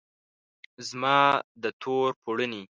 [0.87, 1.19] زما
[1.61, 2.63] د تور پوړنې